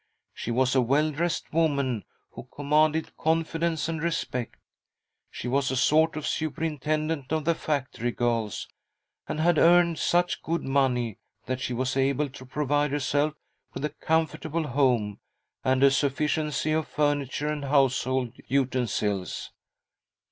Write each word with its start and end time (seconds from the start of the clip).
She 0.33 0.49
was 0.49 0.73
a 0.73 0.81
well 0.81 1.11
dressed 1.11 1.53
woman 1.53 2.05
who 2.31 2.47
commanded 2.51 3.15
confidence 3.17 3.87
and 3.87 4.01
respect. 4.01 4.55
She 5.29 5.47
was 5.47 5.69
a 5.69 5.75
sort 5.75 6.15
of 6.15 6.25
superintendent 6.25 7.31
of 7.31 7.45
the 7.45 7.53
factory 7.53 8.09
girls, 8.11 8.67
and 9.27 9.39
had 9.39 9.59
earned 9.59 9.99
such 9.99 10.41
good 10.41 10.63
money 10.63 11.19
that 11.45 11.61
she 11.61 11.73
was 11.75 11.95
able 11.95 12.29
to 12.29 12.45
provide 12.47 12.89
herself 12.89 13.35
with 13.75 13.85
a 13.85 13.89
comfort 13.89 14.43
able 14.43 14.69
home, 14.69 15.19
and 15.63 15.83
a 15.83 15.91
sufficiency 15.91 16.71
of 16.71 16.87
furniture 16.87 17.49
and 17.49 17.65
house 17.65 18.03
hold 18.05 18.31
utensils. 18.47 19.51